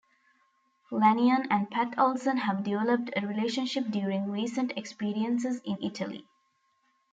[0.89, 6.25] Lanyon and Pat Olsen have developed a relationship during recent experiences in Italy.